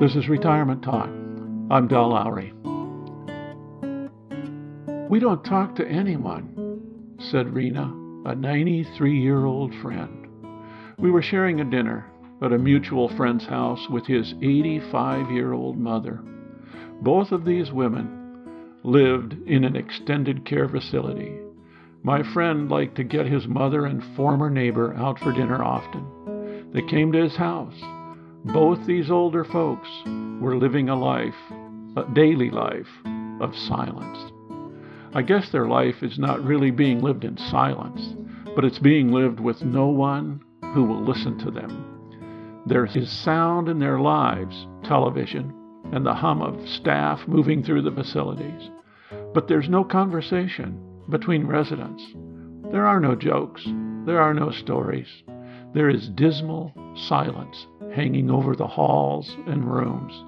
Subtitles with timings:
[0.00, 1.10] This is Retirement Talk.
[1.70, 2.54] I'm Del Lowry.
[5.10, 7.92] We don't talk to anyone, said Rena,
[8.24, 10.26] a 93 year old friend.
[10.98, 12.06] We were sharing a dinner
[12.40, 16.22] at a mutual friend's house with his 85 year old mother.
[17.02, 21.36] Both of these women lived in an extended care facility.
[22.02, 26.70] My friend liked to get his mother and former neighbor out for dinner often.
[26.72, 27.78] They came to his house.
[28.44, 29.88] Both these older folks
[30.40, 31.36] were living a life,
[31.94, 32.88] a daily life,
[33.38, 34.32] of silence.
[35.12, 38.14] I guess their life is not really being lived in silence,
[38.54, 42.62] but it's being lived with no one who will listen to them.
[42.64, 45.52] There is sound in their lives, television,
[45.92, 48.70] and the hum of staff moving through the facilities.
[49.34, 52.02] But there's no conversation between residents.
[52.72, 53.64] There are no jokes.
[54.06, 55.08] There are no stories.
[55.74, 60.24] There is dismal silence hanging over the halls and rooms.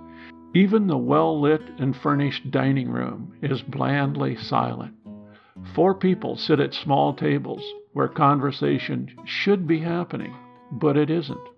[0.54, 4.94] Even the well lit and furnished dining room is blandly silent.
[5.74, 10.34] Four people sit at small tables where conversation should be happening,
[10.72, 11.48] but it isn't.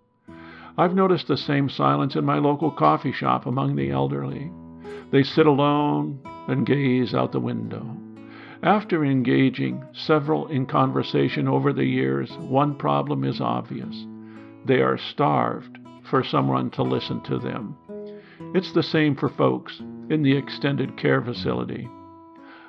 [0.77, 4.51] I've noticed the same silence in my local coffee shop among the elderly.
[5.11, 7.97] They sit alone and gaze out the window.
[8.63, 14.07] After engaging several in conversation over the years, one problem is obvious.
[14.65, 15.79] They are starved
[16.15, 17.77] for someone to listen to them.
[18.55, 21.91] It's the same for folks in the extended care facility.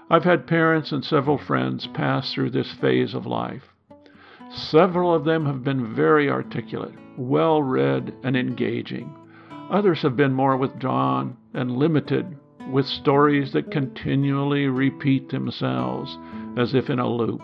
[0.10, 3.62] I've had parents and several friends pass through this phase of life.
[4.50, 9.16] Several of them have been very articulate, well read, and engaging.
[9.70, 12.26] Others have been more withdrawn and limited
[12.72, 16.18] with stories that continually repeat themselves
[16.58, 17.44] as if in a loop.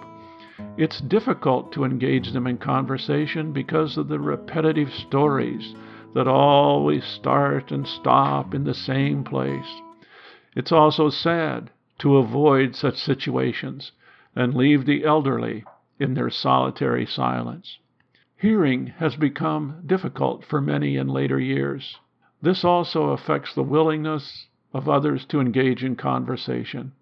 [0.78, 5.76] It's difficult to engage them in conversation because of the repetitive stories
[6.14, 9.81] that always start and stop in the same place.
[10.56, 13.92] It's also sad to avoid such situations
[14.36, 15.64] and leave the elderly
[15.99, 17.77] in their solitary silence.
[18.36, 21.99] Hearing has become difficult for many in later years.
[22.42, 26.93] This also affects the willingness of others to engage in conversation.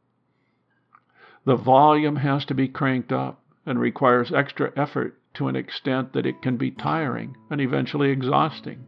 [1.45, 6.25] The volume has to be cranked up and requires extra effort to an extent that
[6.25, 8.85] it can be tiring and eventually exhausting.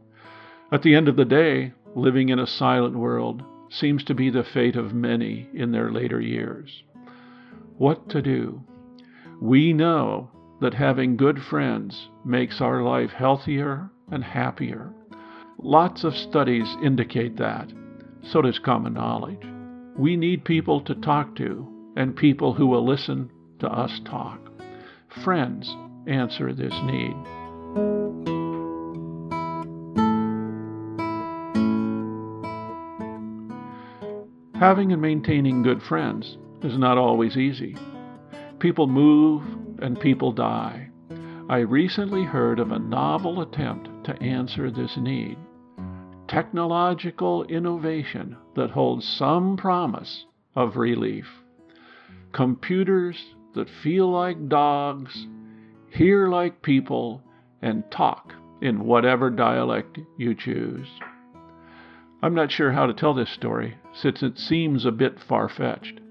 [0.72, 4.44] At the end of the day, living in a silent world seems to be the
[4.44, 6.84] fate of many in their later years.
[7.78, 8.64] What to do?
[9.42, 10.30] We know
[10.62, 14.94] that having good friends makes our life healthier and happier.
[15.58, 17.70] Lots of studies indicate that.
[18.24, 19.46] So does common knowledge.
[19.98, 21.68] We need people to talk to
[21.98, 24.40] and people who will listen to us talk.
[25.24, 25.76] Friends
[26.08, 28.51] answer this need.
[34.62, 37.76] Having and maintaining good friends is not always easy.
[38.60, 39.42] People move
[39.80, 40.88] and people die.
[41.50, 45.40] I recently heard of a novel attempt to answer this need.
[46.28, 51.26] Technological innovation that holds some promise of relief.
[52.32, 53.18] Computers
[53.56, 55.26] that feel like dogs,
[55.90, 57.24] hear like people,
[57.64, 60.88] and talk in whatever dialect you choose.
[62.22, 66.02] I'm not sure how to tell this story, since it seems a bit far fetched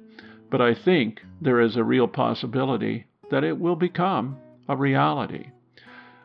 [0.51, 4.37] but I think there is a real possibility that it will become
[4.69, 5.47] a reality.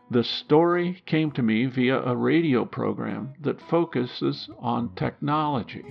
[0.09, 5.85] The story came to me via a radio program that focuses on technology.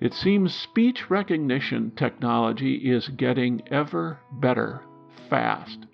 [0.00, 4.82] It seems speech recognition technology is getting ever better
[5.30, 5.86] fast.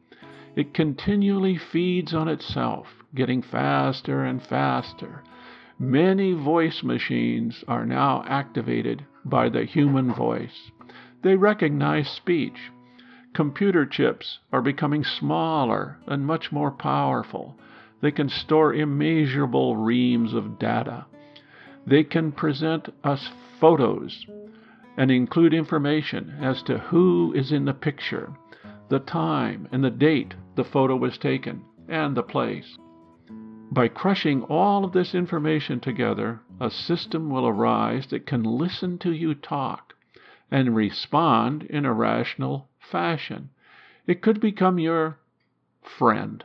[0.57, 5.23] It continually feeds on itself, getting faster and faster.
[5.81, 10.73] Many voice machines are now activated by the human voice.
[11.23, 12.59] They recognize speech.
[13.33, 17.57] Computer chips are becoming smaller and much more powerful.
[18.01, 21.07] They can store immeasurable reams of data.
[21.87, 23.31] They can present us
[23.61, 24.27] photos
[24.97, 28.33] and include information as to who is in the picture,
[28.89, 32.77] the time and the date the photo was taken, and the place.
[33.71, 39.13] By crushing all of this information together, a system will arise that can listen to
[39.13, 39.95] you talk
[40.51, 43.51] and respond in a rational fashion.
[44.07, 45.19] It could become your
[45.83, 46.43] friend,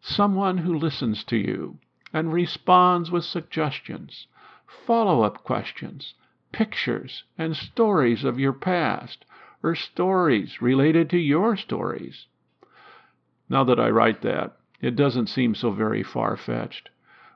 [0.00, 1.78] someone who listens to you
[2.12, 4.28] and responds with suggestions,
[4.66, 6.14] follow up questions,
[6.52, 9.24] pictures, and stories of your past,
[9.64, 12.26] or stories related to your stories.
[13.48, 16.90] Now that I write that, it doesn't seem so very far fetched.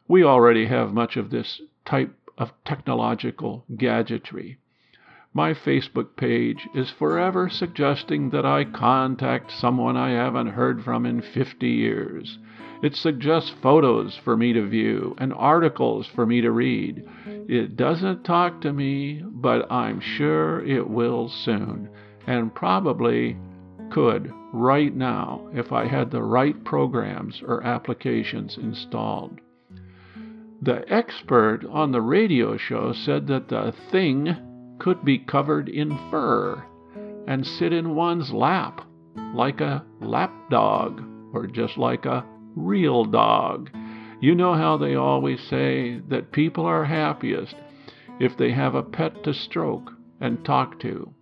[0.09, 4.59] We already have much of this type of technological gadgetry.
[5.33, 11.21] My Facebook page is forever suggesting that I contact someone I haven't heard from in
[11.23, 12.39] 50 years.
[12.83, 17.07] It suggests photos for me to view and articles for me to read.
[17.47, 21.91] It doesn't talk to me, but I'm sure it will soon,
[22.27, 23.37] and probably
[23.91, 29.41] could right now if I had the right programs or applications installed.
[30.63, 36.63] The expert on the radio show said that the thing could be covered in fur
[37.27, 38.87] and sit in one's lap
[39.35, 41.03] like a lap dog
[41.33, 42.25] or just like a
[42.57, 43.71] real dog.
[44.21, 47.55] You know how they always say that people are happiest
[48.19, 51.13] if they have a pet to stroke and talk to.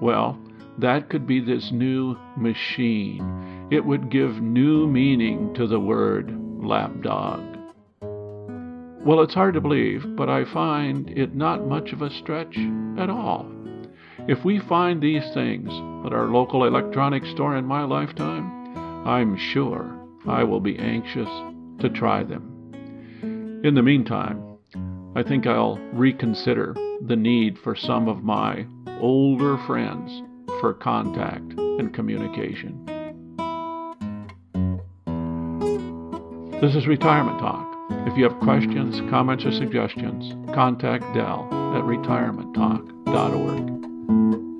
[0.00, 0.38] Well,
[0.78, 3.68] that could be this new machine.
[3.70, 7.40] It would give new meaning to the word lapdog.
[9.04, 12.56] Well, it's hard to believe, but I find it not much of a stretch
[12.98, 13.50] at all.
[14.28, 15.68] If we find these things
[16.06, 18.46] at our local electronics store in my lifetime,
[19.06, 21.28] I'm sure I will be anxious
[21.80, 23.60] to try them.
[23.64, 24.58] In the meantime,
[25.16, 28.66] I think I'll reconsider the need for some of my
[29.00, 30.22] older friends
[30.62, 32.72] for contact and communication.
[36.60, 37.66] This is Retirement Talk.
[38.06, 44.51] If you have questions, comments, or suggestions, contact Del at retirementtalk.org.